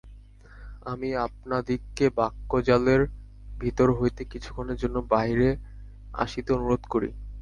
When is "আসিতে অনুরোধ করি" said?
6.15-7.09